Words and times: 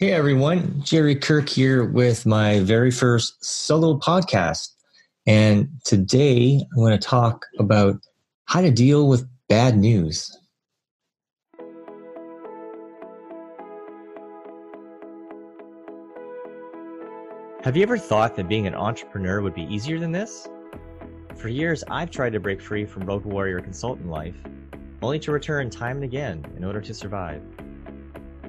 Hey 0.00 0.12
everyone, 0.12 0.80
Jerry 0.82 1.14
Kirk 1.14 1.46
here 1.46 1.84
with 1.84 2.24
my 2.24 2.60
very 2.60 2.90
first 2.90 3.44
solo 3.44 3.98
podcast. 3.98 4.70
And 5.26 5.68
today 5.84 6.64
I'm 6.72 6.78
going 6.78 6.98
to 6.98 7.06
talk 7.06 7.44
about 7.58 8.00
how 8.46 8.62
to 8.62 8.70
deal 8.70 9.08
with 9.08 9.28
bad 9.50 9.76
news. 9.76 10.34
Have 17.62 17.76
you 17.76 17.82
ever 17.82 17.98
thought 17.98 18.36
that 18.36 18.48
being 18.48 18.66
an 18.66 18.74
entrepreneur 18.74 19.42
would 19.42 19.54
be 19.54 19.64
easier 19.64 19.98
than 19.98 20.12
this? 20.12 20.48
For 21.36 21.48
years, 21.48 21.84
I've 21.90 22.10
tried 22.10 22.32
to 22.32 22.40
break 22.40 22.62
free 22.62 22.86
from 22.86 23.02
road 23.02 23.26
warrior 23.26 23.60
consultant 23.60 24.08
life, 24.08 24.42
only 25.02 25.18
to 25.18 25.30
return 25.30 25.68
time 25.68 25.96
and 25.96 26.04
again 26.04 26.42
in 26.56 26.64
order 26.64 26.80
to 26.80 26.94
survive. 26.94 27.42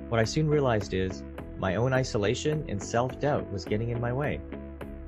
What 0.07 0.21
I 0.21 0.23
soon 0.23 0.47
realized 0.47 0.93
is 0.93 1.23
my 1.61 1.75
own 1.75 1.93
isolation 1.93 2.65
and 2.67 2.81
self 2.81 3.19
doubt 3.19 3.49
was 3.51 3.63
getting 3.63 3.89
in 3.91 4.01
my 4.01 4.11
way, 4.11 4.41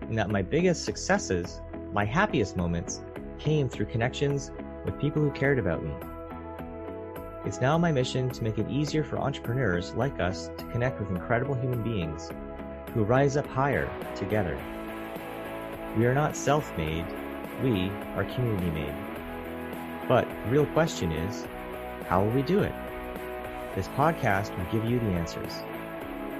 and 0.01 0.15
that 0.15 0.29
my 0.29 0.43
biggest 0.43 0.85
successes, 0.85 1.59
my 1.91 2.05
happiest 2.05 2.55
moments, 2.55 3.01
came 3.39 3.67
through 3.67 3.87
connections 3.87 4.51
with 4.85 4.99
people 4.99 5.19
who 5.19 5.31
cared 5.31 5.57
about 5.57 5.83
me. 5.83 5.91
It's 7.43 7.59
now 7.59 7.75
my 7.79 7.91
mission 7.91 8.29
to 8.29 8.43
make 8.43 8.59
it 8.59 8.69
easier 8.69 9.03
for 9.03 9.17
entrepreneurs 9.17 9.95
like 9.95 10.19
us 10.19 10.51
to 10.59 10.63
connect 10.65 10.99
with 10.99 11.09
incredible 11.09 11.55
human 11.55 11.81
beings 11.81 12.29
who 12.93 13.03
rise 13.03 13.35
up 13.35 13.47
higher 13.47 13.89
together. 14.15 14.55
We 15.97 16.05
are 16.05 16.13
not 16.13 16.35
self 16.35 16.71
made, 16.77 17.05
we 17.63 17.89
are 18.15 18.25
community 18.25 18.69
made. 18.69 18.95
But 20.07 20.29
the 20.29 20.51
real 20.51 20.67
question 20.67 21.11
is 21.11 21.47
how 22.07 22.23
will 22.23 22.31
we 22.31 22.43
do 22.43 22.61
it? 22.61 22.75
This 23.73 23.87
podcast 23.87 24.55
will 24.55 24.71
give 24.71 24.85
you 24.87 24.99
the 24.99 25.13
answers. 25.13 25.63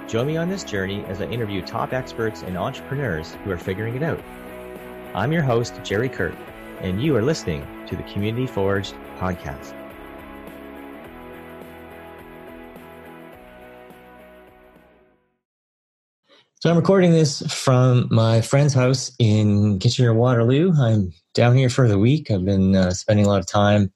Join 0.08 0.28
me 0.28 0.38
on 0.38 0.50
this 0.50 0.64
journey 0.64 1.04
as 1.06 1.22
I 1.22 1.26
interview 1.26 1.62
top 1.62 1.94
experts 1.94 2.44
and 2.44 2.58
entrepreneurs 2.58 3.36
who 3.44 3.52
are 3.52 3.58
figuring 3.58 3.96
it 3.96 4.04
out. 4.04 4.20
I'm 5.16 5.32
your 5.32 5.42
host, 5.42 5.80
Jerry 5.84 6.10
Kirk, 6.10 6.36
and 6.82 7.02
you 7.02 7.16
are 7.16 7.22
listening 7.22 7.66
to 7.88 7.96
the 7.96 8.04
Community 8.04 8.46
Forged 8.46 8.96
podcast. 9.18 9.74
So 16.60 16.70
I'm 16.70 16.78
recording 16.78 17.12
this 17.12 17.42
from 17.54 18.08
my 18.10 18.40
friend's 18.40 18.74
house 18.74 19.12
in 19.20 19.80
Kitchener 19.80 20.14
Waterloo. 20.14 20.74
I'm 20.80 21.12
down 21.34 21.58
here 21.58 21.70
for 21.70 21.88
the 21.88 22.00
week. 22.00 22.32
I've 22.32 22.46
been 22.46 22.76
uh, 22.76 22.92
spending 22.92 23.26
a 23.26 23.30
lot 23.30 23.40
of 23.40 23.46
time 23.46 23.92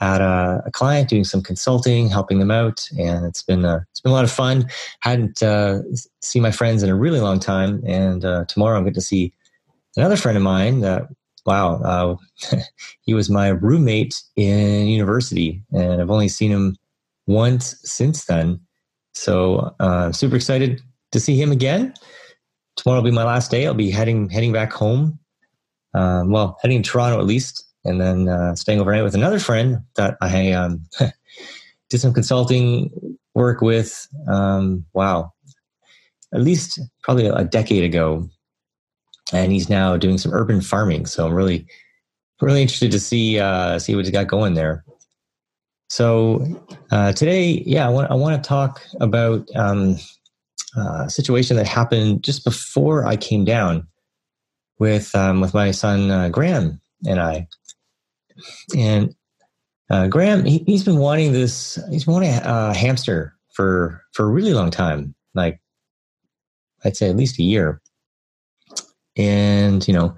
at 0.00 0.20
a, 0.20 0.62
a, 0.66 0.70
client 0.70 1.08
doing 1.08 1.24
some 1.24 1.42
consulting, 1.42 2.08
helping 2.08 2.38
them 2.38 2.50
out, 2.50 2.86
and 2.98 3.24
it's 3.24 3.42
been 3.42 3.64
uh, 3.64 3.80
it's 3.90 4.00
been 4.00 4.12
a 4.12 4.14
lot 4.14 4.24
of 4.24 4.30
fun. 4.30 4.68
Hadn't 5.00 5.42
uh, 5.42 5.80
seen 6.20 6.42
my 6.42 6.50
friends 6.50 6.82
in 6.82 6.90
a 6.90 6.94
really 6.94 7.20
long 7.20 7.40
time, 7.40 7.82
and 7.86 8.24
uh, 8.24 8.44
tomorrow 8.46 8.76
I'm 8.76 8.84
going 8.84 8.94
to 8.94 9.00
see 9.00 9.32
another 9.96 10.16
friend 10.16 10.36
of 10.36 10.42
mine. 10.42 10.80
That 10.80 11.04
wow, 11.46 11.76
uh, 11.82 12.56
he 13.02 13.14
was 13.14 13.30
my 13.30 13.48
roommate 13.48 14.22
in 14.36 14.86
university, 14.86 15.62
and 15.72 16.00
I've 16.00 16.10
only 16.10 16.28
seen 16.28 16.50
him 16.50 16.76
once 17.26 17.78
since 17.82 18.26
then. 18.26 18.60
So 19.14 19.74
uh, 19.80 20.12
super 20.12 20.36
excited 20.36 20.82
to 21.12 21.20
see 21.20 21.40
him 21.40 21.52
again. 21.52 21.94
Tomorrow 22.76 23.00
will 23.00 23.10
be 23.10 23.14
my 23.14 23.24
last 23.24 23.50
day. 23.50 23.66
I'll 23.66 23.74
be 23.74 23.90
heading 23.90 24.28
heading 24.28 24.52
back 24.52 24.72
home. 24.72 25.18
Um, 25.94 26.30
well, 26.30 26.58
heading 26.60 26.82
to 26.82 26.90
Toronto 26.90 27.18
at 27.18 27.24
least 27.24 27.65
and 27.86 28.00
then 28.00 28.28
uh, 28.28 28.54
staying 28.54 28.80
overnight 28.80 29.04
with 29.04 29.14
another 29.14 29.38
friend 29.38 29.78
that 29.96 30.16
I 30.20 30.52
um, 30.52 30.82
did 31.90 32.00
some 32.00 32.12
consulting 32.12 32.90
work 33.34 33.60
with. 33.60 34.08
Um, 34.28 34.84
wow, 34.92 35.32
at 36.34 36.40
least 36.40 36.80
probably 37.02 37.26
a 37.26 37.44
decade 37.44 37.84
ago, 37.84 38.28
and 39.32 39.52
he's 39.52 39.68
now 39.68 39.96
doing 39.96 40.18
some 40.18 40.32
urban 40.32 40.60
farming. 40.60 41.06
So 41.06 41.26
I'm 41.26 41.34
really, 41.34 41.66
really 42.40 42.62
interested 42.62 42.90
to 42.92 43.00
see 43.00 43.38
uh, 43.38 43.78
see 43.78 43.94
what 43.94 44.04
he's 44.04 44.12
got 44.12 44.26
going 44.26 44.54
there. 44.54 44.84
So 45.88 46.44
uh, 46.90 47.12
today, 47.12 47.62
yeah, 47.64 47.86
I 47.86 47.90
want 47.90 48.10
I 48.10 48.14
want 48.14 48.42
to 48.42 48.48
talk 48.48 48.82
about 49.00 49.46
um, 49.54 49.96
a 50.76 51.08
situation 51.08 51.56
that 51.56 51.66
happened 51.66 52.24
just 52.24 52.44
before 52.44 53.06
I 53.06 53.16
came 53.16 53.44
down 53.44 53.86
with 54.78 55.14
um, 55.14 55.40
with 55.40 55.54
my 55.54 55.70
son 55.70 56.10
uh, 56.10 56.28
Graham 56.28 56.80
and 57.06 57.20
I. 57.20 57.46
And 58.76 59.14
uh, 59.90 60.08
Graham, 60.08 60.44
he, 60.44 60.64
has 60.72 60.84
been 60.84 60.98
wanting 60.98 61.32
this. 61.32 61.78
He's 61.90 62.06
wanting 62.06 62.32
a 62.32 62.74
hamster 62.74 63.34
for 63.52 64.02
for 64.12 64.24
a 64.24 64.28
really 64.28 64.52
long 64.52 64.70
time. 64.70 65.14
Like 65.34 65.60
I'd 66.84 66.96
say 66.96 67.08
at 67.08 67.16
least 67.16 67.38
a 67.38 67.42
year. 67.42 67.80
And 69.16 69.86
you 69.86 69.94
know, 69.94 70.14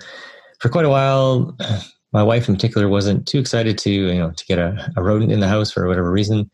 for 0.60 0.68
quite 0.68 0.84
a 0.84 0.90
while, 0.90 1.56
my 2.12 2.22
wife 2.22 2.48
in 2.48 2.54
particular 2.54 2.88
wasn't 2.88 3.28
too 3.28 3.38
excited 3.38 3.78
to 3.78 3.90
you 3.90 4.14
know 4.14 4.30
to 4.30 4.44
get 4.46 4.58
a, 4.58 4.92
a 4.96 5.02
rodent 5.02 5.32
in 5.32 5.40
the 5.40 5.48
house 5.48 5.70
for 5.70 5.86
whatever 5.86 6.10
reason. 6.10 6.50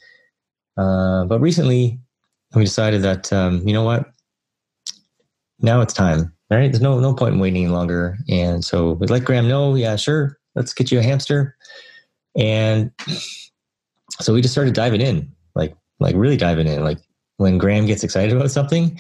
Uh, 0.77 1.25
but 1.25 1.41
recently, 1.41 2.01
we 2.55 2.65
decided 2.65 3.03
that 3.03 3.33
um, 3.33 3.67
you 3.67 3.73
know 3.73 3.85
what, 3.85 4.11
now 5.61 5.81
it's 5.81 5.95
time. 5.95 6.33
Right? 6.51 6.71
There's 6.71 6.83
no 6.83 7.01
no 7.01 7.15
point 7.15 7.35
in 7.35 7.41
waiting 7.41 7.71
longer. 7.71 8.19
And 8.29 8.65
so 8.65 8.93
we 8.93 9.07
let 9.07 9.25
Graham 9.25 9.49
know, 9.49 9.75
yeah, 9.75 9.97
sure, 9.97 10.39
let's 10.55 10.73
get 10.73 10.91
you 10.91 10.99
a 10.99 11.03
hamster. 11.03 11.57
And 12.37 12.91
so 14.21 14.35
we 14.35 14.41
just 14.41 14.55
started 14.55 14.75
diving 14.75 15.01
in, 15.01 15.33
like 15.55 15.75
like 16.01 16.17
really 16.17 16.37
diving 16.37 16.67
in. 16.67 16.83
Like 16.83 16.99
when 17.37 17.59
Graham 17.59 17.87
gets 17.87 18.05
excited 18.05 18.37
about 18.37 18.51
something, 18.51 18.99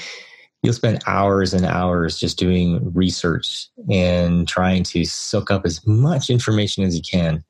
you'll 0.63 0.73
spend 0.73 1.03
hours 1.07 1.53
and 1.53 1.65
hours 1.65 2.19
just 2.19 2.39
doing 2.39 2.93
research 2.95 3.69
and 3.91 4.49
trying 4.49 4.83
to 4.85 5.05
soak 5.05 5.51
up 5.51 5.65
as 5.65 5.87
much 5.87 6.31
information 6.31 6.85
as 6.85 6.97
you 6.97 7.03
can. 7.03 7.45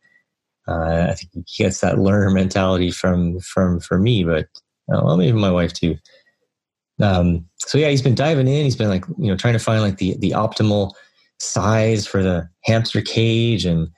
Uh, 0.66 1.08
I 1.10 1.14
think 1.14 1.46
he 1.46 1.62
gets 1.62 1.80
that 1.80 1.98
learner 1.98 2.30
mentality 2.30 2.90
from 2.90 3.38
from 3.40 3.80
from 3.80 4.02
me, 4.02 4.24
but 4.24 4.46
uh, 4.92 5.00
well, 5.04 5.16
maybe 5.16 5.36
my 5.36 5.50
wife 5.50 5.72
too. 5.72 5.96
Um, 7.00 7.46
so 7.58 7.78
yeah, 7.78 7.88
he's 7.88 8.02
been 8.02 8.14
diving 8.14 8.48
in. 8.48 8.64
He's 8.64 8.76
been 8.76 8.88
like 8.88 9.04
you 9.18 9.28
know 9.28 9.36
trying 9.36 9.54
to 9.54 9.58
find 9.58 9.82
like 9.82 9.98
the 9.98 10.16
the 10.18 10.30
optimal 10.30 10.92
size 11.40 12.06
for 12.06 12.22
the 12.22 12.48
hamster 12.64 13.00
cage 13.00 13.64
and 13.64 13.88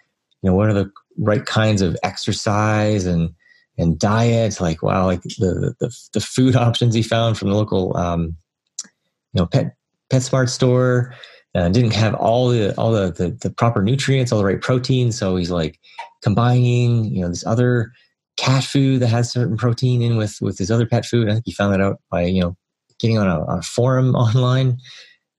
you 0.42 0.50
know 0.50 0.54
what 0.54 0.68
are 0.68 0.74
the 0.74 0.90
right 1.18 1.46
kinds 1.46 1.82
of 1.82 1.96
exercise 2.02 3.06
and 3.06 3.30
and 3.78 3.98
diet 3.98 4.60
like 4.60 4.82
wow 4.82 5.06
like 5.06 5.22
the 5.22 5.74
the, 5.80 5.94
the 6.12 6.20
food 6.20 6.56
options 6.66 6.94
he 6.94 7.02
found 7.02 7.38
from 7.38 7.48
the 7.48 7.54
local 7.54 7.96
um, 7.96 8.36
you 9.32 9.40
know 9.40 9.46
pet 9.46 9.76
PetSmart 10.10 10.48
store 10.48 11.14
uh, 11.56 11.68
didn't 11.68 11.94
have 11.94 12.14
all 12.14 12.48
the 12.48 12.74
all 12.76 12.92
the, 12.92 13.10
the, 13.12 13.30
the 13.40 13.50
proper 13.50 13.82
nutrients 13.82 14.30
all 14.30 14.38
the 14.38 14.44
right 14.44 14.60
proteins. 14.60 15.18
So 15.18 15.36
he's 15.36 15.50
like 15.50 15.80
combining 16.22 17.06
you 17.06 17.22
know 17.22 17.28
this 17.28 17.46
other 17.46 17.92
cat 18.36 18.62
food 18.62 19.00
that 19.00 19.08
has 19.08 19.32
certain 19.32 19.56
protein 19.56 20.02
in 20.02 20.16
with 20.16 20.38
with 20.40 20.58
his 20.58 20.70
other 20.70 20.86
pet 20.86 21.06
food. 21.06 21.28
I 21.28 21.32
think 21.32 21.44
he 21.46 21.52
found 21.52 21.72
that 21.72 21.80
out 21.80 22.00
by 22.10 22.24
you 22.24 22.42
know 22.42 22.56
getting 22.98 23.18
on 23.18 23.26
a, 23.26 23.44
on 23.46 23.58
a 23.58 23.62
forum 23.62 24.14
online 24.14 24.78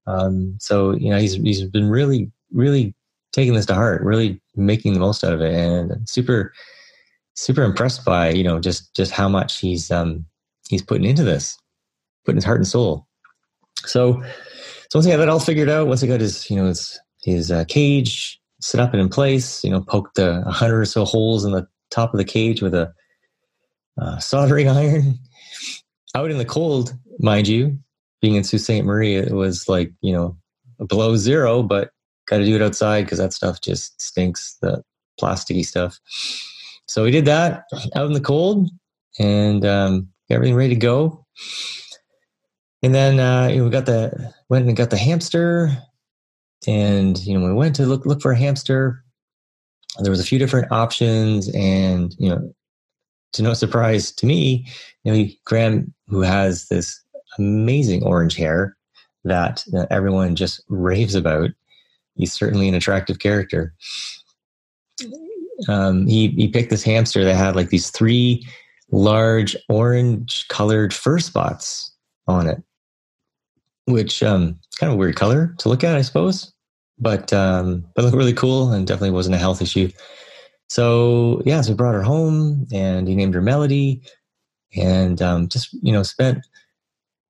um, 0.08 0.56
so 0.58 0.92
you 0.92 1.10
know 1.10 1.18
he's 1.18 1.34
he's 1.34 1.64
been 1.64 1.88
really 1.88 2.30
really 2.52 2.94
taking 3.32 3.54
this 3.54 3.66
to 3.66 3.74
heart, 3.74 4.02
really 4.02 4.40
making 4.56 4.94
the 4.94 5.00
most 5.00 5.22
out 5.22 5.34
of 5.34 5.40
it, 5.42 5.52
and 5.52 6.08
super 6.08 6.52
super 7.34 7.62
impressed 7.62 8.04
by 8.04 8.30
you 8.30 8.42
know 8.42 8.58
just 8.58 8.94
just 8.96 9.12
how 9.12 9.28
much 9.28 9.58
he's 9.58 9.90
um 9.90 10.24
he's 10.68 10.82
putting 10.82 11.04
into 11.04 11.24
this, 11.24 11.56
putting 12.24 12.38
his 12.38 12.44
heart 12.44 12.58
and 12.58 12.66
soul. 12.66 13.06
So 13.84 14.22
so 14.90 14.98
once 14.98 15.04
he 15.04 15.10
had 15.10 15.20
that 15.20 15.28
all 15.28 15.40
figured 15.40 15.68
out, 15.68 15.88
once 15.88 16.00
he 16.00 16.08
got 16.08 16.20
his 16.20 16.48
you 16.50 16.56
know 16.56 16.66
his 16.66 16.98
his 17.22 17.50
uh, 17.50 17.64
cage 17.66 18.40
set 18.60 18.80
up 18.80 18.92
and 18.92 19.02
in 19.02 19.10
place, 19.10 19.62
you 19.62 19.70
know 19.70 19.82
poked 19.82 20.18
a 20.18 20.42
hundred 20.44 20.80
or 20.80 20.86
so 20.86 21.04
holes 21.04 21.44
in 21.44 21.52
the 21.52 21.68
top 21.90 22.14
of 22.14 22.18
the 22.18 22.24
cage 22.24 22.62
with 22.62 22.74
a 22.74 22.90
uh, 24.00 24.18
soldering 24.18 24.68
iron 24.70 25.18
out 26.14 26.30
in 26.30 26.38
the 26.38 26.44
cold, 26.44 26.96
mind 27.18 27.46
you, 27.46 27.78
being 28.20 28.34
in 28.34 28.44
Sault 28.44 28.62
Ste. 28.62 28.84
Marie, 28.84 29.16
it 29.16 29.32
was 29.32 29.68
like, 29.68 29.92
you 30.00 30.12
know, 30.12 30.36
below 30.88 31.16
zero, 31.16 31.62
but 31.62 31.90
got 32.26 32.38
to 32.38 32.44
do 32.44 32.56
it 32.56 32.62
outside 32.62 33.02
because 33.02 33.18
that 33.18 33.32
stuff 33.32 33.60
just 33.60 34.00
stinks, 34.00 34.56
the 34.60 34.82
plasticky 35.20 35.64
stuff. 35.64 35.98
So 36.86 37.04
we 37.04 37.10
did 37.10 37.26
that 37.26 37.64
out 37.94 38.06
in 38.06 38.12
the 38.12 38.20
cold 38.20 38.68
and 39.18 39.64
um, 39.64 40.08
got 40.28 40.36
everything 40.36 40.56
ready 40.56 40.74
to 40.74 40.80
go. 40.80 41.26
And 42.82 42.94
then 42.94 43.18
uh, 43.18 43.48
we 43.48 43.70
got 43.70 43.86
the 43.86 44.32
went 44.48 44.66
and 44.66 44.76
got 44.76 44.90
the 44.90 44.96
hamster, 44.96 45.76
and 46.66 47.18
you 47.18 47.36
know 47.36 47.44
we 47.44 47.52
went 47.52 47.74
to 47.76 47.86
look 47.86 48.06
look 48.06 48.22
for 48.22 48.30
a 48.30 48.38
hamster. 48.38 49.04
There 49.98 50.10
was 50.12 50.20
a 50.20 50.24
few 50.24 50.38
different 50.38 50.70
options, 50.70 51.48
and 51.54 52.14
you 52.18 52.30
know, 52.30 52.54
to 53.32 53.42
no 53.42 53.52
surprise 53.54 54.12
to 54.12 54.26
me, 54.26 54.68
you 55.02 55.12
know, 55.12 55.28
Graham, 55.44 55.92
who 56.06 56.20
has 56.20 56.68
this 56.68 57.02
amazing 57.38 58.02
orange 58.02 58.36
hair 58.36 58.76
that, 59.24 59.64
everyone 59.90 60.36
just 60.36 60.62
raves 60.68 61.14
about. 61.14 61.50
He's 62.14 62.32
certainly 62.32 62.68
an 62.68 62.74
attractive 62.74 63.18
character. 63.20 63.74
Um, 65.68 66.06
he 66.06 66.28
he 66.28 66.48
picked 66.48 66.70
this 66.70 66.82
hamster 66.82 67.24
that 67.24 67.34
had 67.34 67.56
like 67.56 67.70
these 67.70 67.90
three 67.90 68.46
large 68.90 69.56
orange 69.68 70.46
colored 70.48 70.94
fur 70.94 71.18
spots 71.18 71.92
on 72.26 72.48
it, 72.48 72.62
which 73.86 74.22
um, 74.22 74.58
kind 74.78 74.92
of 74.92 74.98
weird 74.98 75.16
color 75.16 75.54
to 75.58 75.68
look 75.68 75.84
at, 75.84 75.96
I 75.96 76.02
suppose. 76.02 76.52
But 76.98 77.32
um, 77.32 77.84
but 77.94 78.04
looked 78.04 78.16
really 78.16 78.32
cool 78.32 78.72
and 78.72 78.86
definitely 78.86 79.12
wasn't 79.12 79.36
a 79.36 79.38
health 79.38 79.62
issue. 79.62 79.90
So 80.68 81.42
yeah, 81.44 81.60
so 81.60 81.72
we 81.72 81.76
brought 81.76 81.94
her 81.94 82.02
home 82.02 82.66
and 82.72 83.06
he 83.06 83.14
named 83.14 83.34
her 83.34 83.40
Melody, 83.40 84.02
and 84.76 85.22
um, 85.22 85.48
just 85.48 85.72
you 85.82 85.92
know 85.92 86.02
spent 86.02 86.44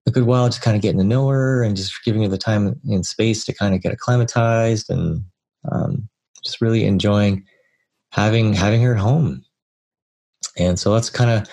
a 0.08 0.12
good 0.12 0.24
while 0.24 0.48
just 0.48 0.62
kind 0.62 0.76
of 0.76 0.82
getting 0.82 0.98
to 0.98 1.04
know 1.04 1.28
her 1.28 1.62
and 1.62 1.76
just 1.76 1.92
giving 2.04 2.22
her 2.22 2.28
the 2.28 2.38
time 2.38 2.80
and 2.88 3.06
space 3.06 3.44
to 3.44 3.54
kind 3.54 3.74
of 3.74 3.82
get 3.82 3.92
acclimatized 3.92 4.90
and 4.90 5.22
um, 5.70 6.08
just 6.44 6.60
really 6.60 6.84
enjoying 6.84 7.44
having 8.10 8.52
having 8.52 8.82
her 8.82 8.94
at 8.94 9.00
home. 9.00 9.44
And 10.58 10.78
so 10.78 10.92
that's 10.92 11.10
kind 11.10 11.30
of 11.30 11.48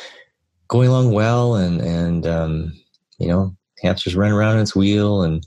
going 0.68 0.90
along 0.90 1.12
well, 1.12 1.56
and 1.56 1.82
and 1.82 2.26
um, 2.26 2.74
you 3.20 3.28
know, 3.28 3.56
hamster's 3.82 4.16
running 4.16 4.34
around 4.34 4.56
in 4.56 4.62
its 4.62 4.76
wheel, 4.76 5.22
and 5.22 5.46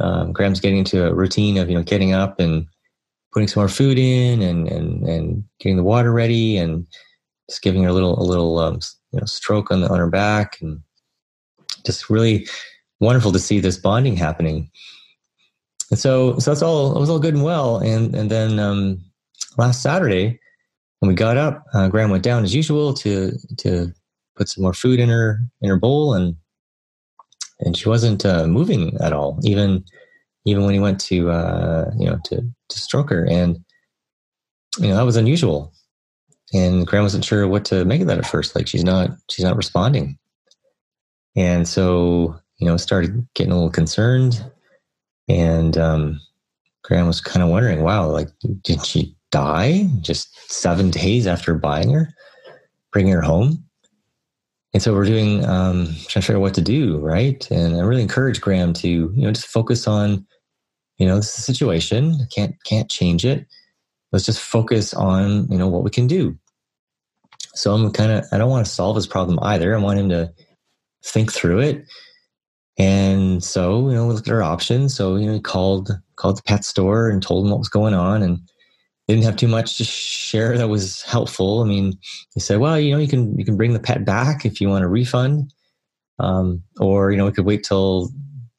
um, 0.00 0.32
Graham's 0.32 0.60
getting 0.60 0.78
into 0.78 1.06
a 1.06 1.14
routine 1.14 1.58
of 1.58 1.68
you 1.68 1.76
know 1.76 1.82
getting 1.82 2.12
up 2.12 2.40
and 2.40 2.66
putting 3.32 3.48
some 3.48 3.60
more 3.60 3.68
food 3.68 3.98
in, 3.98 4.42
and 4.42 4.68
and 4.68 5.06
and 5.06 5.44
getting 5.60 5.76
the 5.76 5.82
water 5.82 6.12
ready, 6.12 6.56
and 6.56 6.86
just 7.50 7.62
giving 7.62 7.82
her 7.82 7.90
a 7.90 7.94
little 7.94 8.18
a 8.18 8.24
little 8.24 8.58
um, 8.58 8.80
you 9.12 9.20
know 9.20 9.26
stroke 9.26 9.70
on 9.70 9.82
the 9.82 9.88
on 9.88 9.98
her 9.98 10.10
back, 10.10 10.58
and 10.62 10.80
just 11.84 12.10
really 12.10 12.46
wonderful 13.00 13.32
to 13.32 13.38
see 13.38 13.60
this 13.60 13.76
bonding 13.76 14.16
happening. 14.16 14.70
And 15.90 15.98
so 15.98 16.38
so 16.38 16.50
that's 16.50 16.62
all 16.62 16.96
it 16.96 17.00
was 17.00 17.10
all 17.10 17.18
good 17.18 17.34
and 17.34 17.44
well, 17.44 17.78
and 17.78 18.14
and 18.14 18.30
then 18.30 18.58
um, 18.58 19.00
last 19.56 19.82
Saturday 19.82 20.38
when 21.00 21.08
we 21.08 21.14
got 21.14 21.36
up, 21.36 21.64
uh, 21.74 21.88
Graham 21.88 22.10
went 22.10 22.24
down 22.24 22.44
as 22.44 22.54
usual 22.54 22.92
to 22.94 23.32
to 23.58 23.92
put 24.36 24.48
some 24.48 24.62
more 24.62 24.74
food 24.74 25.00
in 25.00 25.08
her 25.08 25.40
in 25.60 25.68
her 25.68 25.78
bowl, 25.78 26.14
and 26.14 26.36
and 27.60 27.76
she 27.76 27.88
wasn't 27.88 28.24
uh, 28.26 28.46
moving 28.46 28.96
at 29.00 29.12
all, 29.12 29.38
even 29.42 29.84
even 30.44 30.64
when 30.64 30.74
he 30.74 30.80
went 30.80 31.00
to 31.00 31.30
uh, 31.30 31.90
you 31.98 32.06
know 32.06 32.18
to 32.24 32.42
to 32.68 32.78
stroke 32.78 33.10
her, 33.10 33.24
and 33.24 33.58
you 34.78 34.88
know 34.88 34.96
that 34.96 35.06
was 35.06 35.16
unusual. 35.16 35.72
And 36.54 36.86
Graham 36.86 37.04
wasn't 37.04 37.26
sure 37.26 37.46
what 37.46 37.66
to 37.66 37.84
make 37.84 38.00
of 38.00 38.06
that 38.06 38.18
at 38.18 38.26
first. 38.26 38.56
Like 38.56 38.66
she's 38.66 38.84
not 38.84 39.10
she's 39.30 39.44
not 39.44 39.56
responding, 39.56 40.18
and 41.38 41.66
so 41.68 42.36
you 42.58 42.66
know 42.66 42.76
started 42.76 43.26
getting 43.34 43.52
a 43.52 43.54
little 43.54 43.70
concerned, 43.70 44.44
and 45.28 45.78
um, 45.78 46.20
Graham 46.82 47.06
was 47.06 47.20
kind 47.20 47.42
of 47.42 47.50
wondering, 47.50 47.82
wow, 47.82 48.08
like 48.08 48.28
did 48.62 48.84
she 48.84 49.14
die 49.30 49.88
just 50.00 50.50
seven 50.50 50.90
days 50.90 51.26
after 51.26 51.54
buying 51.54 51.92
her, 51.92 52.14
bringing 52.92 53.12
her 53.12 53.22
home. 53.22 53.62
And 54.74 54.82
so 54.82 54.94
we're 54.94 55.04
doing, 55.04 55.44
um, 55.44 55.86
trying 56.08 56.20
to 56.20 56.22
figure 56.22 56.36
out 56.36 56.42
what 56.42 56.54
to 56.54 56.62
do, 56.62 56.98
right? 56.98 57.48
And 57.50 57.76
I 57.76 57.80
really 57.80 58.02
encourage 58.02 58.40
Graham 58.40 58.72
to, 58.74 58.88
you 58.88 59.12
know, 59.14 59.32
just 59.32 59.46
focus 59.46 59.86
on, 59.86 60.26
you 60.98 61.06
know, 61.06 61.16
this 61.16 61.32
is 61.32 61.38
a 61.38 61.42
situation. 61.42 62.26
Can't 62.34 62.54
can't 62.64 62.90
change 62.90 63.24
it. 63.24 63.46
Let's 64.12 64.26
just 64.26 64.40
focus 64.40 64.94
on, 64.94 65.50
you 65.50 65.58
know, 65.58 65.68
what 65.68 65.84
we 65.84 65.90
can 65.90 66.06
do. 66.06 66.38
So 67.54 67.74
I'm 67.74 67.92
kind 67.92 68.12
of, 68.12 68.24
I 68.32 68.38
don't 68.38 68.50
want 68.50 68.66
to 68.66 68.72
solve 68.72 68.96
his 68.96 69.06
problem 69.06 69.38
either. 69.42 69.74
I 69.76 69.80
want 69.80 69.98
him 69.98 70.08
to 70.10 70.32
think 71.04 71.32
through 71.32 71.60
it. 71.60 71.84
And 72.78 73.42
so, 73.42 73.88
you 73.88 73.94
know, 73.94 74.06
we 74.06 74.14
looked 74.14 74.28
at 74.28 74.34
our 74.34 74.42
options. 74.42 74.94
So, 74.94 75.16
you 75.16 75.26
know, 75.26 75.34
he 75.34 75.40
called 75.40 75.90
called 76.16 76.38
the 76.38 76.42
pet 76.42 76.64
store 76.64 77.08
and 77.08 77.22
told 77.22 77.44
them 77.44 77.50
what 77.50 77.58
was 77.58 77.68
going 77.68 77.94
on. 77.94 78.22
And 78.22 78.40
didn't 79.08 79.24
have 79.24 79.36
too 79.36 79.48
much 79.48 79.78
to 79.78 79.84
share 79.84 80.58
that 80.58 80.68
was 80.68 81.02
helpful. 81.02 81.62
I 81.62 81.64
mean, 81.64 81.98
they 82.34 82.40
said, 82.40 82.60
well, 82.60 82.78
you 82.78 82.92
know, 82.92 82.98
you 82.98 83.08
can 83.08 83.36
you 83.38 83.44
can 83.44 83.56
bring 83.56 83.72
the 83.72 83.80
pet 83.80 84.04
back 84.04 84.44
if 84.44 84.60
you 84.60 84.68
want 84.68 84.84
a 84.84 84.88
refund, 84.88 85.52
um, 86.18 86.62
or 86.78 87.10
you 87.10 87.16
know, 87.16 87.24
we 87.24 87.32
could 87.32 87.46
wait 87.46 87.64
till 87.64 88.10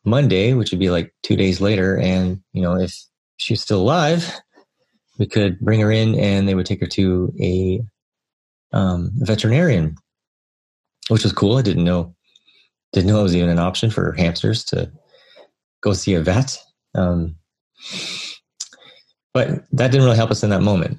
Monday, 0.03 0.53
which 0.53 0.71
would 0.71 0.79
be 0.79 0.89
like 0.89 1.13
two 1.21 1.35
days 1.35 1.61
later, 1.61 1.97
and 1.99 2.41
you 2.53 2.63
know, 2.63 2.75
if 2.75 2.99
she's 3.37 3.61
still 3.61 3.81
alive, 3.81 4.41
we 5.19 5.27
could 5.27 5.59
bring 5.59 5.79
her 5.81 5.91
in, 5.91 6.15
and 6.15 6.47
they 6.47 6.55
would 6.55 6.65
take 6.65 6.81
her 6.81 6.87
to 6.87 7.31
a 7.39 7.81
um, 8.73 9.11
veterinarian, 9.17 9.95
which 11.09 11.23
was 11.23 11.31
cool. 11.31 11.57
I 11.57 11.61
didn't 11.61 11.83
know 11.83 12.15
didn't 12.93 13.07
know 13.07 13.19
it 13.19 13.23
was 13.23 13.35
even 13.35 13.49
an 13.49 13.59
option 13.59 13.89
for 13.89 14.13
hamsters 14.13 14.63
to 14.65 14.91
go 15.81 15.93
see 15.93 16.13
a 16.13 16.21
vet. 16.21 16.57
Um, 16.95 17.35
but 19.33 19.63
that 19.71 19.91
didn't 19.91 20.05
really 20.05 20.17
help 20.17 20.31
us 20.31 20.43
in 20.43 20.49
that 20.49 20.61
moment. 20.61 20.97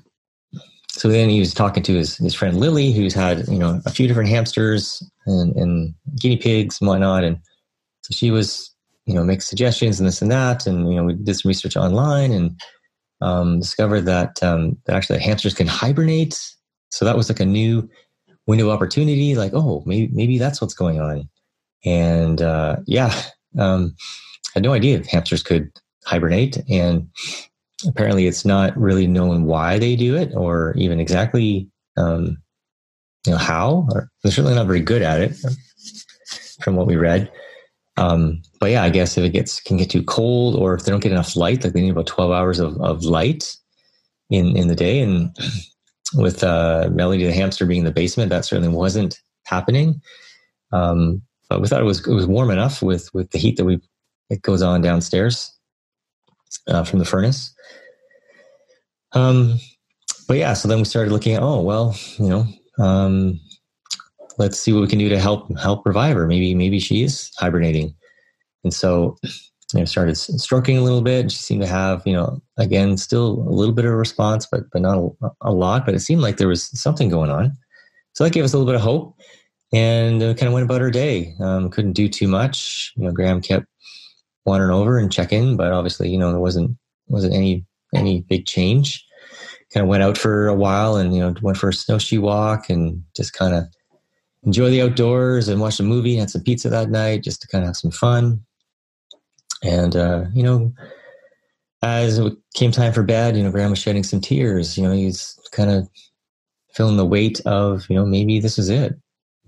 So 0.91 1.09
then 1.09 1.29
he 1.29 1.41
was 1.41 1.55
talking 1.55 1.83
to 1.85 1.95
his, 1.95 2.17
his 2.17 2.35
friend 2.35 2.59
Lily, 2.59 2.93
who's 2.93 3.15
had, 3.15 3.47
you 3.49 3.59
know, 3.59 3.81
a 3.87 3.91
few 3.91 4.07
different 4.07 4.29
hamsters 4.29 5.03
and, 5.27 5.55
and 5.57 5.95
guinea 6.21 6.37
pigs 6.37 6.79
and 6.81 6.89
whatnot. 6.89 7.25
And 7.25 7.39
so 8.03 8.13
she 8.13 8.31
was, 8.31 8.75
you 9.07 9.15
know, 9.15 9.25
make 9.25 9.43
suggestions 9.43 9.99
and 9.99 10.07
this 10.07 10.21
and 10.21 10.31
that. 10.31 10.67
And, 10.67 10.89
you 10.89 10.97
know, 10.97 11.05
we 11.05 11.15
did 11.15 11.37
some 11.37 11.49
research 11.49 11.77
online 11.77 12.33
and 12.33 12.61
um, 13.21 13.61
discovered 13.61 14.03
that, 14.03 14.43
um, 14.43 14.77
that 14.87 14.97
actually 14.97 15.21
hamsters 15.21 15.55
can 15.55 15.67
hibernate. 15.67 16.39
So 16.91 17.05
that 17.05 17.17
was 17.17 17.29
like 17.29 17.41
a 17.41 17.47
new 17.47 17.89
window 18.47 18.71
opportunity. 18.71 19.37
Like, 19.37 19.53
oh, 19.55 19.83
maybe, 19.87 20.11
maybe 20.13 20.39
that's 20.39 20.61
what's 20.61 20.75
going 20.75 21.01
on. 21.01 21.29
And 21.85 22.43
uh, 22.43 22.77
yeah, 22.87 23.15
um, 23.59 23.95
I 24.49 24.51
had 24.55 24.63
no 24.63 24.73
idea 24.73 24.99
if 24.99 25.07
hamsters 25.07 25.43
could 25.43 25.71
hibernate. 26.05 26.63
And 26.69 27.09
apparently 27.87 28.27
it's 28.27 28.45
not 28.45 28.77
really 28.77 29.07
known 29.07 29.45
why 29.45 29.79
they 29.79 29.97
do 29.97 30.17
it 30.17 30.33
or 30.35 30.75
even 30.77 31.01
exactly 31.01 31.69
um, 31.97 32.37
you 33.27 33.33
know 33.33 33.39
how 33.39 33.87
or 33.91 34.09
they're 34.23 34.33
certainly 34.33 34.55
not 34.55 34.67
very 34.67 34.81
good 34.81 35.03
at 35.03 35.21
it 35.21 35.37
from 36.63 36.77
what 36.77 36.87
we 36.87 36.97
read. 36.97 37.31
Um, 37.97 38.41
but 38.61 38.71
yeah 38.71 38.83
i 38.83 38.89
guess 38.89 39.19
if 39.19 39.25
it 39.25 39.31
gets 39.31 39.61
can 39.61 39.77
get 39.77 39.91
too 39.91 40.03
cold 40.03 40.55
or 40.55 40.75
if 40.75 40.85
they 40.85 40.93
don't 40.93 41.03
get 41.03 41.13
enough 41.13 41.37
light 41.37 41.63
like 41.65 41.75
they 41.75 41.83
need 41.83 41.91
about 41.91 42.07
12 42.07 42.31
hours 42.31 42.59
of, 42.59 42.81
of 42.81 43.03
light 43.05 43.55
in 44.31 44.57
in 44.57 44.69
the 44.69 44.77
day. 44.77 45.01
And 45.01 45.37
with 46.15 46.43
uh, 46.43 46.89
melody 46.93 47.25
the 47.25 47.33
hamster 47.33 47.67
being 47.67 47.81
in 47.81 47.85
the 47.85 47.93
basement 47.93 48.31
that 48.31 48.45
certainly 48.45 48.75
wasn't 48.75 49.19
happening. 49.47 50.01
Um, 50.73 51.23
but 51.51 51.61
we 51.61 51.69
thought 51.69 51.83
it 51.83 51.85
was 51.85 52.07
it 52.07 52.15
was 52.15 52.27
warm 52.27 52.51
enough 52.51 52.81
with 52.81 53.13
with 53.13 53.31
the 53.33 53.39
heat 53.39 53.57
that 53.59 53.65
we 53.67 53.81
it 54.31 54.41
goes 54.41 54.63
on 54.63 54.81
downstairs 54.81 55.53
uh, 56.69 56.85
from 56.85 57.01
the 57.01 57.05
furnace. 57.05 57.53
Um, 59.13 59.59
but 60.29 60.37
yeah, 60.37 60.55
so 60.55 60.69
then 60.69 60.79
we 60.79 60.85
started 60.85 61.13
looking 61.13 61.35
at, 61.35 61.43
oh, 61.43 61.61
well, 61.61 61.97
you 62.17 62.29
know, 62.29 62.47
um, 62.79 63.41
let's 64.39 64.59
see 64.59 64.73
what 64.73 64.81
we 64.81 64.87
can 64.87 65.01
do 65.01 65.09
to 65.09 65.19
help 65.19 65.59
help 65.59 65.85
revive 65.85 66.17
her. 66.17 66.27
Maybe 66.27 66.55
maybe 66.55 66.79
she 66.79 67.03
is 67.03 67.31
hibernating. 67.37 67.95
And 68.63 68.73
so 68.73 69.17
you 69.75 69.81
know, 69.81 69.85
started 69.85 70.17
stroking 70.17 70.79
a 70.79 70.83
little 70.83 71.03
bit. 71.03 71.31
She 71.31 71.39
seemed 71.39 71.63
to 71.63 71.67
have, 71.67 72.03
you 72.07 72.13
know, 72.13 72.41
again, 72.59 72.97
still 72.97 73.45
a 73.47 73.51
little 73.51 73.75
bit 73.75 73.85
of 73.85 73.93
a 73.93 73.97
response, 73.97 74.47
but 74.47 74.71
but 74.73 74.83
not 74.83 74.99
a, 74.99 75.31
a 75.43 75.53
lot. 75.53 75.85
But 75.85 75.95
it 75.95 76.01
seemed 76.01 76.23
like 76.23 76.37
there 76.37 76.49
was 76.49 76.67
something 76.81 77.09
going 77.09 77.31
on. 77.31 77.57
So 78.13 78.25
that 78.25 78.33
gave 78.33 78.45
us 78.45 78.53
a 78.53 78.59
little 78.59 78.71
bit 78.71 78.77
of 78.77 78.83
hope, 78.83 79.17
and 79.73 80.23
uh, 80.23 80.35
kind 80.35 80.49
of 80.49 80.53
went 80.53 80.65
about 80.65 80.81
her 80.81 80.91
day. 80.91 81.35
Um, 81.41 81.71
couldn't 81.71 81.93
do 81.93 82.09
too 82.09 82.29
much. 82.29 82.93
You 82.97 83.05
know, 83.05 83.13
Graham 83.13 83.41
kept 83.41 83.67
wandering 84.45 84.73
over 84.73 84.99
and 84.99 85.13
checking, 85.13 85.57
but 85.57 85.73
obviously, 85.73 86.11
you 86.11 86.19
know, 86.19 86.31
there 86.31 86.41
wasn't 86.41 86.77
wasn't 87.09 87.35
any 87.35 87.65
any 87.95 88.23
big 88.23 88.47
change. 88.47 89.05
Kind 89.73 89.85
of 89.85 89.89
went 89.89 90.03
out 90.03 90.19
for 90.19 90.49
a 90.49 90.55
while 90.55 90.97
and 90.97 91.15
you 91.15 91.21
know 91.21 91.35
went 91.43 91.59
for 91.59 91.69
a 91.69 91.75
snowshoe 91.75 92.21
walk 92.21 92.71
and 92.71 93.03
just 93.17 93.33
kind 93.33 93.55
of 93.55 93.65
enjoy 94.43 94.71
the 94.71 94.83
outdoors 94.83 95.49
and 95.49 95.61
watch 95.61 95.79
a 95.79 95.85
movie. 95.85 96.13
And 96.13 96.21
had 96.21 96.31
some 96.31 96.43
pizza 96.43 96.69
that 96.69 96.91
night 96.91 97.23
just 97.23 97.43
to 97.43 97.49
kind 97.49 97.63
of 97.63 97.69
have 97.69 97.77
some 97.77 97.93
fun. 97.93 98.45
And 99.63 99.95
uh, 99.95 100.25
you 100.35 100.43
know, 100.43 100.73
as 101.83 102.19
it 102.19 102.33
came 102.55 102.73
time 102.73 102.93
for 102.93 103.03
bed, 103.03 103.37
you 103.37 103.45
know, 103.45 103.53
Graham 103.53 103.71
was 103.71 103.79
shedding 103.79 104.03
some 104.03 104.21
tears. 104.21 104.77
You 104.77 104.85
know, 104.85 104.93
he's 104.93 105.39
kind 105.53 105.71
of 105.71 105.89
feeling 106.75 106.97
the 106.97 107.07
weight 107.07 107.41
of 107.47 107.89
you 107.89 107.95
know 107.95 108.07
maybe 108.07 108.41
this 108.41 108.59
is 108.59 108.69
it. 108.69 108.99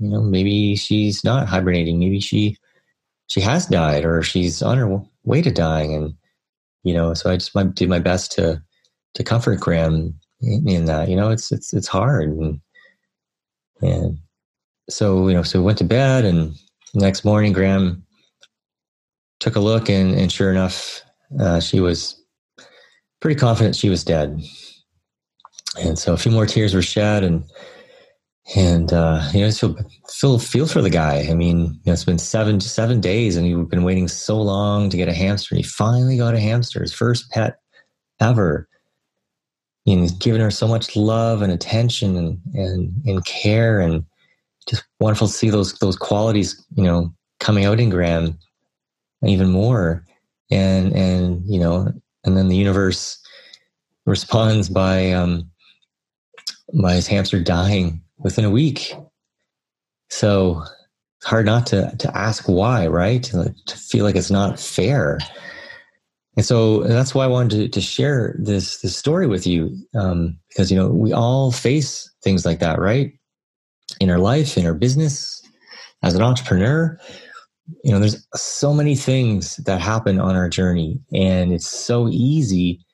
You 0.02 0.08
know, 0.08 0.20
maybe 0.20 0.74
she's 0.74 1.22
not 1.22 1.48
hibernating. 1.48 1.98
Maybe 1.98 2.20
she 2.20 2.56
she 3.28 3.40
has 3.40 3.66
died 3.66 4.04
or 4.04 4.22
she's 4.22 4.60
on 4.62 4.76
her 4.76 5.00
way 5.24 5.40
to 5.40 5.50
dying 5.50 5.94
and 5.94 6.14
you 6.82 6.92
know 6.92 7.14
so 7.14 7.30
i 7.30 7.36
just 7.36 7.56
did 7.74 7.88
my 7.88 7.98
best 7.98 8.30
to 8.32 8.62
to 9.14 9.24
comfort 9.24 9.58
graham 9.58 10.14
in, 10.42 10.84
that 10.84 11.08
you 11.08 11.16
know 11.16 11.30
it's 11.30 11.50
it's 11.50 11.72
it's 11.72 11.88
hard 11.88 12.28
and 12.28 12.60
and 13.80 14.18
so 14.90 15.28
you 15.28 15.34
know 15.34 15.42
so 15.42 15.60
we 15.60 15.64
went 15.64 15.78
to 15.78 15.84
bed 15.84 16.26
and 16.26 16.54
next 16.94 17.24
morning 17.24 17.52
graham 17.52 18.04
took 19.40 19.56
a 19.56 19.60
look 19.60 19.88
and 19.88 20.14
and 20.14 20.30
sure 20.30 20.50
enough 20.50 21.02
uh, 21.40 21.58
she 21.58 21.80
was 21.80 22.22
pretty 23.20 23.38
confident 23.38 23.76
she 23.76 23.88
was 23.88 24.04
dead 24.04 24.42
and 25.80 25.98
so 25.98 26.12
a 26.12 26.18
few 26.18 26.30
more 26.30 26.44
tears 26.44 26.74
were 26.74 26.82
shed 26.82 27.24
and 27.24 27.44
and 28.56 28.92
uh, 28.92 29.28
you 29.32 29.40
know, 29.40 29.48
just 29.48 29.60
feel 30.18 30.38
feel 30.38 30.66
for 30.66 30.82
the 30.82 30.90
guy. 30.90 31.26
I 31.30 31.34
mean, 31.34 31.58
you 31.58 31.80
know, 31.86 31.92
it's 31.92 32.04
been 32.04 32.18
seven 32.18 32.60
seven 32.60 33.00
days, 33.00 33.36
and 33.36 33.46
you've 33.46 33.70
been 33.70 33.84
waiting 33.84 34.08
so 34.08 34.40
long 34.40 34.90
to 34.90 34.96
get 34.96 35.08
a 35.08 35.14
hamster. 35.14 35.54
He 35.54 35.62
finally 35.62 36.16
got 36.16 36.34
a 36.34 36.40
hamster, 36.40 36.80
his 36.80 36.92
first 36.92 37.30
pet 37.30 37.58
ever. 38.20 38.68
And 39.84 40.00
he's 40.00 40.12
given 40.12 40.40
her 40.40 40.50
so 40.50 40.68
much 40.68 40.94
love 40.94 41.42
and 41.42 41.52
attention 41.52 42.16
and, 42.16 42.38
and 42.54 42.92
and 43.04 43.24
care, 43.24 43.80
and 43.80 44.04
just 44.68 44.84
wonderful 45.00 45.26
to 45.26 45.32
see 45.32 45.50
those 45.50 45.74
those 45.78 45.96
qualities, 45.96 46.64
you 46.76 46.84
know, 46.84 47.12
coming 47.42 47.64
out 47.64 47.80
in 47.80 47.90
Graham. 47.90 48.38
even 49.26 49.50
more. 49.50 50.04
And, 50.50 50.92
and, 50.92 51.42
you 51.46 51.58
know, 51.58 51.92
and 52.24 52.36
then 52.36 52.48
the 52.48 52.56
universe 52.56 53.18
responds 54.06 54.68
by, 54.68 55.12
um, 55.12 55.50
his 56.72 57.06
hamster 57.06 57.40
dying 57.40 58.02
within 58.18 58.44
a 58.44 58.50
week. 58.50 58.94
So 60.10 60.62
it's 61.18 61.26
hard 61.26 61.46
not 61.46 61.66
to, 61.68 61.94
to 61.96 62.16
ask 62.16 62.48
why, 62.48 62.86
right? 62.86 63.22
To, 63.24 63.54
to 63.66 63.76
feel 63.76 64.04
like 64.04 64.16
it's 64.16 64.30
not 64.30 64.58
fair. 64.58 65.18
And 66.36 66.44
so 66.46 66.82
that's 66.84 67.14
why 67.14 67.24
I 67.24 67.28
wanted 67.28 67.56
to, 67.56 67.68
to 67.68 67.80
share 67.80 68.34
this, 68.38 68.80
this 68.80 68.96
story 68.96 69.26
with 69.26 69.46
you. 69.46 69.76
Um, 69.94 70.38
because, 70.48 70.70
you 70.70 70.76
know, 70.76 70.88
we 70.88 71.12
all 71.12 71.52
face 71.52 72.10
things 72.22 72.46
like 72.46 72.60
that, 72.60 72.78
right? 72.78 73.12
In 74.00 74.10
our 74.10 74.18
life, 74.18 74.56
in 74.56 74.66
our 74.66 74.74
business, 74.74 75.42
as 76.02 76.14
an 76.14 76.22
entrepreneur, 76.22 76.98
you 77.84 77.92
know, 77.92 77.98
there's 77.98 78.26
so 78.34 78.74
many 78.74 78.96
things 78.96 79.56
that 79.58 79.80
happen 79.80 80.18
on 80.18 80.34
our 80.34 80.48
journey 80.48 81.00
and 81.12 81.52
it's 81.52 81.68
so 81.68 82.08
easy 82.08 82.84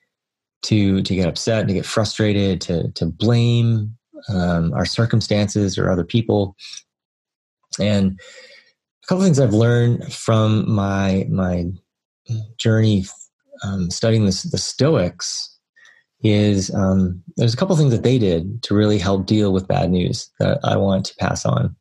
to, 0.63 1.01
to 1.01 1.15
get 1.15 1.27
upset, 1.27 1.67
to 1.67 1.73
get 1.73 1.85
frustrated, 1.85 2.61
to, 2.61 2.91
to 2.91 3.05
blame, 3.05 3.95
um, 4.29 4.73
our 4.73 4.85
circumstances 4.85 5.77
or 5.77 5.89
other 5.89 6.03
people. 6.03 6.55
And 7.79 8.19
a 9.03 9.07
couple 9.07 9.23
things 9.23 9.39
I've 9.39 9.53
learned 9.53 10.13
from 10.13 10.69
my, 10.69 11.25
my 11.29 11.65
journey 12.57 13.05
um, 13.63 13.89
studying 13.89 14.25
this, 14.25 14.43
the 14.43 14.57
Stoics 14.57 15.49
is 16.21 16.73
um, 16.75 17.21
there's 17.37 17.53
a 17.53 17.57
couple 17.57 17.75
things 17.75 17.91
that 17.91 18.03
they 18.03 18.17
did 18.19 18.61
to 18.63 18.75
really 18.75 18.97
help 18.97 19.25
deal 19.25 19.53
with 19.53 19.67
bad 19.67 19.89
news 19.89 20.29
that 20.39 20.59
I 20.63 20.75
want 20.75 21.05
to 21.05 21.15
pass 21.15 21.45
on, 21.45 21.75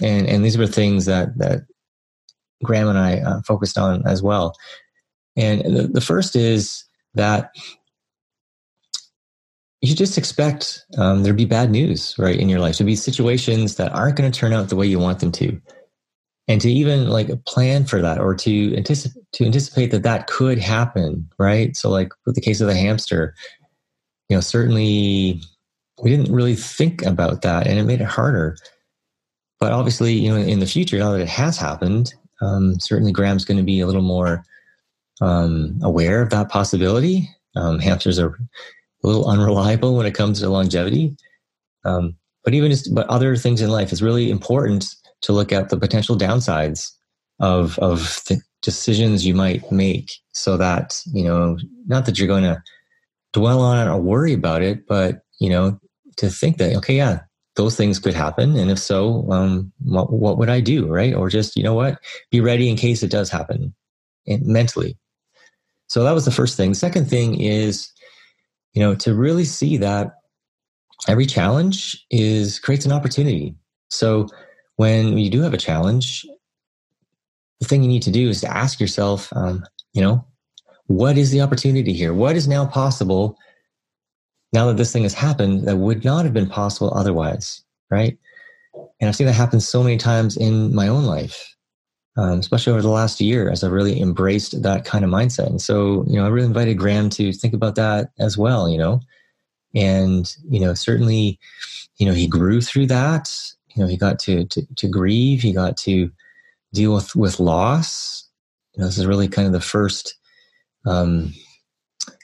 and 0.00 0.28
and 0.28 0.44
these 0.44 0.56
were 0.56 0.66
things 0.66 1.06
that 1.06 1.36
that 1.38 1.62
Graham 2.62 2.88
and 2.88 2.98
I 2.98 3.18
uh, 3.18 3.40
focused 3.46 3.78
on 3.78 4.06
as 4.06 4.22
well. 4.22 4.54
And 5.36 5.60
the, 5.62 5.88
the 5.88 6.00
first 6.00 6.36
is 6.36 6.84
that 7.14 7.50
you 9.80 9.94
just 9.94 10.18
expect 10.18 10.84
um, 10.98 11.22
there'd 11.22 11.36
be 11.36 11.46
bad 11.46 11.70
news 11.70 12.14
right 12.18 12.38
in 12.38 12.48
your 12.48 12.60
life. 12.60 12.76
To 12.76 12.84
be 12.84 12.96
situations 12.96 13.76
that 13.76 13.92
aren't 13.92 14.16
going 14.16 14.30
to 14.30 14.38
turn 14.38 14.52
out 14.52 14.68
the 14.68 14.76
way 14.76 14.86
you 14.86 14.98
want 14.98 15.20
them 15.20 15.32
to. 15.32 15.60
And 16.48 16.60
to 16.62 16.70
even 16.70 17.08
like 17.08 17.44
plan 17.44 17.84
for 17.84 18.02
that 18.02 18.18
or 18.18 18.34
to 18.34 18.76
anticipate 18.76 19.22
to 19.34 19.44
anticipate 19.44 19.92
that 19.92 20.02
that 20.02 20.26
could 20.26 20.58
happen 20.58 21.28
right? 21.38 21.76
So 21.76 21.88
like 21.88 22.12
with 22.26 22.34
the 22.34 22.40
case 22.40 22.60
of 22.60 22.66
the 22.66 22.74
hamster 22.74 23.34
you 24.28 24.36
know 24.36 24.40
certainly 24.40 25.40
we 26.02 26.10
didn't 26.10 26.32
really 26.32 26.56
think 26.56 27.02
about 27.02 27.42
that 27.42 27.66
and 27.66 27.78
it 27.78 27.84
made 27.84 28.00
it 28.00 28.08
harder. 28.08 28.56
But 29.60 29.72
obviously 29.72 30.12
you 30.12 30.30
know 30.30 30.36
in 30.36 30.58
the 30.58 30.66
future 30.66 30.98
now 30.98 31.12
that 31.12 31.20
it 31.20 31.28
has 31.28 31.56
happened 31.56 32.12
um, 32.42 32.80
certainly 32.80 33.12
graham's 33.12 33.44
going 33.44 33.58
to 33.58 33.62
be 33.62 33.78
a 33.78 33.86
little 33.86 34.02
more 34.02 34.44
um, 35.20 35.78
aware 35.82 36.20
of 36.20 36.30
that 36.30 36.48
possibility. 36.48 37.30
Um, 37.54 37.78
hamsters 37.78 38.18
are 38.18 38.36
a 39.02 39.06
little 39.06 39.28
unreliable 39.28 39.96
when 39.96 40.06
it 40.06 40.14
comes 40.14 40.40
to 40.40 40.48
longevity. 40.48 41.16
Um, 41.84 42.16
but 42.44 42.54
even 42.54 42.70
just 42.70 42.94
but 42.94 43.08
other 43.08 43.36
things 43.36 43.60
in 43.60 43.70
life 43.70 43.92
is 43.92 44.02
really 44.02 44.30
important 44.30 44.86
to 45.22 45.32
look 45.32 45.52
at 45.52 45.68
the 45.68 45.78
potential 45.78 46.16
downsides 46.16 46.90
of 47.40 47.78
of 47.78 48.22
the 48.28 48.40
decisions 48.62 49.24
you 49.24 49.34
might 49.34 49.70
make 49.72 50.10
so 50.32 50.56
that 50.56 51.00
you 51.12 51.24
know 51.24 51.56
not 51.86 52.04
that 52.06 52.18
you're 52.18 52.28
going 52.28 52.42
to 52.42 52.62
dwell 53.32 53.60
on 53.60 53.78
it 53.78 53.90
or 53.90 53.98
worry 53.98 54.34
about 54.34 54.60
it 54.60 54.86
but 54.86 55.22
you 55.38 55.48
know 55.48 55.78
to 56.16 56.28
think 56.28 56.58
that 56.58 56.76
okay 56.76 56.94
yeah 56.94 57.20
those 57.56 57.76
things 57.76 57.98
could 57.98 58.14
happen. 58.14 58.56
And 58.56 58.70
if 58.70 58.78
so 58.78 59.30
um, 59.30 59.72
what, 59.84 60.12
what 60.12 60.38
would 60.38 60.48
i 60.48 60.60
do 60.60 60.86
right? 60.86 61.14
Or 61.14 61.28
just 61.28 61.56
you 61.56 61.62
know 61.62 61.74
what? 61.74 61.98
Be 62.30 62.40
ready 62.40 62.68
in 62.68 62.76
case 62.76 63.02
it 63.02 63.10
does 63.10 63.30
happen 63.30 63.74
and 64.26 64.44
mentally. 64.46 64.96
So 65.88 66.04
that 66.04 66.12
was 66.12 66.24
the 66.24 66.30
first 66.30 66.56
thing. 66.56 66.70
The 66.70 66.76
second 66.76 67.06
thing 67.06 67.40
is 67.40 67.90
you 68.72 68.80
know 68.80 68.94
to 68.94 69.14
really 69.14 69.44
see 69.44 69.76
that 69.76 70.12
every 71.08 71.26
challenge 71.26 72.04
is 72.10 72.58
creates 72.58 72.84
an 72.84 72.92
opportunity 72.92 73.54
so 73.90 74.28
when 74.76 75.18
you 75.18 75.28
do 75.28 75.42
have 75.42 75.52
a 75.52 75.58
challenge, 75.58 76.24
the 77.60 77.66
thing 77.66 77.82
you 77.82 77.88
need 77.88 78.02
to 78.02 78.10
do 78.10 78.28
is 78.28 78.40
to 78.40 78.48
ask 78.50 78.80
yourself, 78.80 79.30
um, 79.34 79.64
you 79.92 80.00
know, 80.00 80.24
what 80.86 81.18
is 81.18 81.30
the 81.30 81.42
opportunity 81.42 81.92
here? 81.92 82.14
What 82.14 82.36
is 82.36 82.48
now 82.48 82.64
possible 82.64 83.36
now 84.52 84.66
that 84.66 84.76
this 84.76 84.92
thing 84.92 85.02
has 85.02 85.14
happened 85.14 85.68
that 85.68 85.76
would 85.76 86.04
not 86.04 86.24
have 86.24 86.32
been 86.32 86.48
possible 86.48 86.92
otherwise, 86.96 87.62
right? 87.90 88.16
And 89.00 89.08
I've 89.08 89.16
seen 89.16 89.26
that 89.26 89.34
happen 89.34 89.60
so 89.60 89.82
many 89.82 89.96
times 89.96 90.36
in 90.36 90.74
my 90.74 90.88
own 90.88 91.04
life, 91.04 91.54
um, 92.20 92.38
especially 92.38 92.72
over 92.72 92.82
the 92.82 92.88
last 92.88 93.20
year 93.20 93.50
as 93.50 93.64
I've 93.64 93.72
really 93.72 94.00
embraced 94.00 94.62
that 94.62 94.84
kind 94.84 95.04
of 95.04 95.10
mindset. 95.10 95.46
And 95.46 95.62
so, 95.62 96.04
you 96.06 96.16
know, 96.16 96.26
I 96.26 96.28
really 96.28 96.46
invited 96.46 96.78
Graham 96.78 97.08
to 97.10 97.32
think 97.32 97.54
about 97.54 97.76
that 97.76 98.10
as 98.18 98.36
well, 98.36 98.68
you 98.68 98.76
know, 98.76 99.00
and, 99.74 100.36
you 100.48 100.60
know, 100.60 100.74
certainly, 100.74 101.38
you 101.96 102.06
know, 102.06 102.12
he 102.12 102.26
grew 102.26 102.60
through 102.60 102.86
that. 102.88 103.30
You 103.74 103.82
know 103.82 103.88
he 103.88 103.96
got 103.96 104.18
to, 104.20 104.44
to 104.46 104.66
to 104.76 104.88
grieve. 104.88 105.42
He 105.42 105.52
got 105.52 105.76
to 105.78 106.10
deal 106.74 106.94
with 106.94 107.14
with 107.14 107.40
loss. 107.40 108.28
You 108.74 108.80
know 108.80 108.86
this 108.86 108.98
is 108.98 109.06
really 109.06 109.28
kind 109.28 109.46
of 109.46 109.52
the 109.52 109.60
first 109.60 110.16
um 110.86 111.32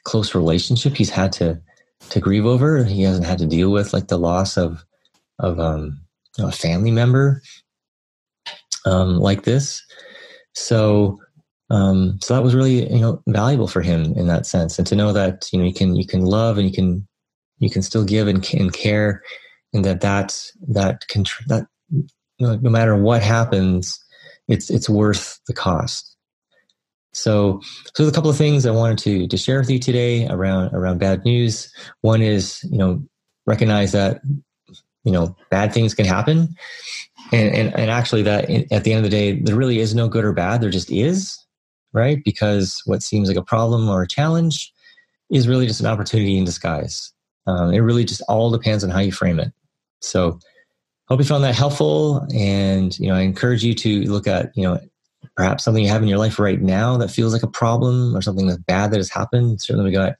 close 0.04 0.34
relationship 0.34 0.96
he's 0.96 1.10
had 1.10 1.32
to 1.32 1.60
to 2.10 2.20
grieve 2.20 2.46
over. 2.46 2.84
He 2.84 3.02
hasn't 3.02 3.26
had 3.26 3.38
to 3.38 3.46
deal 3.46 3.70
with 3.70 3.92
like 3.92 4.08
the 4.08 4.18
loss 4.18 4.56
of 4.56 4.84
of 5.38 5.60
um 5.60 6.00
you 6.36 6.44
know, 6.44 6.48
a 6.48 6.52
family 6.52 6.90
member 6.90 7.42
um 8.86 9.18
like 9.18 9.42
this 9.42 9.84
so 10.54 11.18
um 11.70 12.18
so 12.22 12.34
that 12.34 12.42
was 12.42 12.54
really 12.54 12.90
you 12.92 13.00
know 13.00 13.22
valuable 13.28 13.68
for 13.68 13.82
him 13.82 14.14
in 14.16 14.26
that 14.26 14.46
sense 14.46 14.78
and 14.78 14.86
to 14.86 14.96
know 14.96 15.12
that 15.12 15.48
you 15.52 15.58
know 15.58 15.64
you 15.64 15.74
can 15.74 15.94
you 15.96 16.06
can 16.06 16.24
love 16.24 16.56
and 16.58 16.66
you 16.66 16.74
can 16.74 17.06
you 17.58 17.70
can 17.70 17.82
still 17.82 18.04
give 18.04 18.28
and, 18.28 18.48
and 18.54 18.72
care 18.72 19.22
and 19.72 19.84
that 19.84 20.00
that 20.00 20.40
that 20.68 21.06
can 21.08 21.24
that 21.48 21.66
no, 22.38 22.56
no 22.56 22.70
matter 22.70 22.96
what 22.96 23.22
happens, 23.22 23.98
it's 24.48 24.70
it's 24.70 24.88
worth 24.88 25.40
the 25.46 25.54
cost. 25.54 26.16
So, 27.12 27.62
so 27.94 28.06
a 28.06 28.12
couple 28.12 28.30
of 28.30 28.36
things 28.36 28.66
I 28.66 28.70
wanted 28.70 28.98
to 28.98 29.26
to 29.28 29.36
share 29.36 29.58
with 29.58 29.70
you 29.70 29.78
today 29.78 30.26
around 30.28 30.74
around 30.74 30.98
bad 30.98 31.24
news. 31.24 31.72
One 32.02 32.22
is 32.22 32.62
you 32.70 32.78
know 32.78 33.02
recognize 33.46 33.92
that 33.92 34.20
you 35.04 35.12
know 35.12 35.34
bad 35.50 35.72
things 35.72 35.94
can 35.94 36.04
happen, 36.04 36.54
and 37.32 37.54
and, 37.54 37.74
and 37.74 37.90
actually 37.90 38.22
that 38.22 38.50
at 38.72 38.84
the 38.84 38.92
end 38.92 39.04
of 39.04 39.10
the 39.10 39.16
day 39.16 39.40
there 39.40 39.56
really 39.56 39.78
is 39.78 39.94
no 39.94 40.08
good 40.08 40.24
or 40.24 40.32
bad. 40.32 40.60
There 40.60 40.70
just 40.70 40.90
is, 40.90 41.38
right? 41.92 42.22
Because 42.24 42.82
what 42.86 43.02
seems 43.02 43.28
like 43.28 43.36
a 43.36 43.42
problem 43.42 43.88
or 43.88 44.02
a 44.02 44.08
challenge 44.08 44.72
is 45.30 45.48
really 45.48 45.66
just 45.66 45.80
an 45.80 45.86
opportunity 45.86 46.38
in 46.38 46.44
disguise. 46.44 47.12
Um, 47.46 47.72
it 47.72 47.78
really 47.78 48.04
just 48.04 48.22
all 48.28 48.50
depends 48.50 48.84
on 48.84 48.90
how 48.90 49.00
you 49.00 49.12
frame 49.12 49.38
it. 49.38 49.52
So 50.00 50.38
hope 51.08 51.20
you 51.20 51.24
found 51.24 51.44
that 51.44 51.54
helpful. 51.54 52.26
And, 52.34 52.96
you 52.98 53.08
know, 53.08 53.14
I 53.14 53.20
encourage 53.20 53.64
you 53.64 53.74
to 53.74 54.02
look 54.04 54.26
at, 54.26 54.50
you 54.56 54.64
know, 54.64 54.78
perhaps 55.36 55.64
something 55.64 55.82
you 55.82 55.90
have 55.90 56.02
in 56.02 56.08
your 56.08 56.18
life 56.18 56.38
right 56.38 56.60
now 56.60 56.96
that 56.96 57.10
feels 57.10 57.32
like 57.32 57.42
a 57.42 57.48
problem 57.48 58.16
or 58.16 58.22
something 58.22 58.46
that's 58.46 58.60
bad 58.62 58.90
that 58.90 58.98
has 58.98 59.10
happened. 59.10 59.60
Certainly 59.60 59.90
we 59.90 59.96
got 59.96 60.14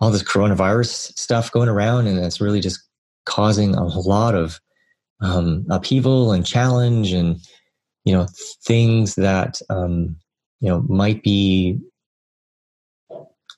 all 0.00 0.10
this 0.10 0.22
coronavirus 0.22 1.16
stuff 1.18 1.52
going 1.52 1.68
around 1.68 2.06
and 2.06 2.18
it's 2.18 2.40
really 2.40 2.60
just 2.60 2.80
causing 3.26 3.74
a 3.74 3.84
lot 3.84 4.34
of 4.34 4.60
um, 5.22 5.64
upheaval 5.70 6.32
and 6.32 6.46
challenge 6.46 7.12
and, 7.12 7.38
you 8.04 8.12
know, 8.12 8.26
things 8.64 9.14
that, 9.16 9.60
um, 9.70 10.16
you 10.60 10.68
know, 10.68 10.82
might 10.88 11.22
be 11.22 11.78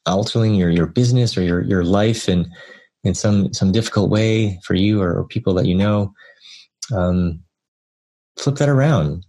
altering 0.07 0.55
your, 0.55 0.71
your 0.71 0.87
business 0.87 1.37
or 1.37 1.43
your, 1.43 1.63
your 1.63 1.85
life. 1.85 2.29
And, 2.29 2.49
in 3.05 3.15
some 3.15 3.53
some 3.53 3.73
difficult 3.73 4.11
way 4.11 4.59
for 4.65 4.75
you 4.75 5.03
or, 5.03 5.19
or 5.19 5.25
people 5.25 5.55
that 5.55 5.67
you 5.67 5.75
know 5.75 6.13
um, 6.93 7.41
flip 8.39 8.57
that 8.57 8.69
around. 8.69 9.25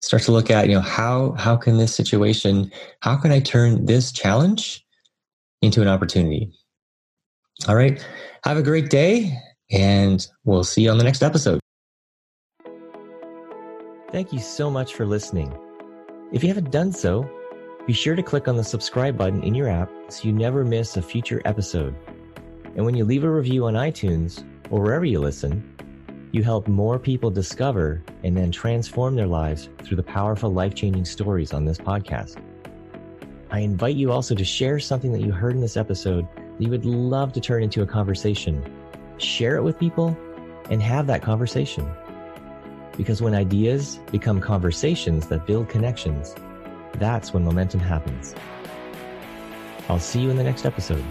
Start 0.00 0.22
to 0.24 0.32
look 0.32 0.50
at 0.50 0.68
you 0.68 0.74
know 0.74 0.80
how 0.80 1.32
how 1.32 1.56
can 1.56 1.78
this 1.78 1.94
situation 1.94 2.72
how 3.00 3.16
can 3.16 3.30
i 3.30 3.38
turn 3.38 3.86
this 3.86 4.10
challenge 4.10 4.84
into 5.60 5.80
an 5.80 5.88
opportunity? 5.88 6.50
All 7.68 7.76
right. 7.76 8.04
Have 8.44 8.56
a 8.56 8.62
great 8.62 8.90
day 8.90 9.32
and 9.70 10.26
we'll 10.44 10.64
see 10.64 10.82
you 10.82 10.90
on 10.90 10.98
the 10.98 11.04
next 11.04 11.22
episode 11.22 11.61
thank 14.12 14.32
you 14.32 14.38
so 14.38 14.70
much 14.70 14.94
for 14.94 15.06
listening 15.06 15.52
if 16.32 16.42
you 16.42 16.48
haven't 16.48 16.70
done 16.70 16.92
so 16.92 17.28
be 17.86 17.92
sure 17.92 18.14
to 18.14 18.22
click 18.22 18.46
on 18.46 18.56
the 18.56 18.62
subscribe 18.62 19.18
button 19.18 19.42
in 19.42 19.54
your 19.54 19.68
app 19.68 19.90
so 20.08 20.28
you 20.28 20.32
never 20.32 20.64
miss 20.64 20.96
a 20.96 21.02
future 21.02 21.42
episode 21.44 21.94
and 22.74 22.84
when 22.84 22.96
you 22.96 23.04
leave 23.04 23.24
a 23.24 23.30
review 23.30 23.66
on 23.66 23.74
iTunes 23.74 24.44
or 24.70 24.80
wherever 24.80 25.04
you 25.04 25.20
listen, 25.20 25.62
you 26.32 26.42
help 26.42 26.66
more 26.66 26.98
people 26.98 27.30
discover 27.30 28.02
and 28.24 28.34
then 28.34 28.50
transform 28.50 29.14
their 29.14 29.26
lives 29.26 29.68
through 29.82 29.98
the 29.98 30.02
powerful 30.02 30.50
life 30.50 30.74
changing 30.74 31.04
stories 31.04 31.52
on 31.52 31.66
this 31.66 31.76
podcast. 31.76 32.42
I 33.50 33.58
invite 33.58 33.96
you 33.96 34.10
also 34.10 34.34
to 34.34 34.44
share 34.44 34.80
something 34.80 35.12
that 35.12 35.20
you 35.20 35.30
heard 35.30 35.54
in 35.54 35.60
this 35.60 35.76
episode 35.76 36.26
that 36.34 36.64
you 36.64 36.70
would 36.70 36.86
love 36.86 37.34
to 37.34 37.40
turn 37.40 37.62
into 37.62 37.82
a 37.82 37.86
conversation. 37.86 38.64
Share 39.18 39.56
it 39.56 39.62
with 39.62 39.78
people 39.78 40.16
and 40.70 40.82
have 40.82 41.06
that 41.08 41.20
conversation. 41.20 41.86
Because 42.96 43.22
when 43.22 43.34
ideas 43.34 43.98
become 44.10 44.40
conversations 44.40 45.28
that 45.28 45.46
build 45.46 45.68
connections, 45.68 46.34
That's 46.94 47.32
when 47.32 47.44
momentum 47.44 47.80
happens. 47.80 48.34
I'll 49.88 49.98
see 49.98 50.20
you 50.20 50.30
in 50.30 50.36
the 50.36 50.44
next 50.44 50.64
episode. 50.64 51.04